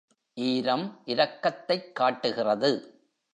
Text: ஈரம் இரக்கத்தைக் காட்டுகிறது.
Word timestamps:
ஈரம் 0.33 1.01
இரக்கத்தைக் 1.05 1.91
காட்டுகிறது. 1.91 2.99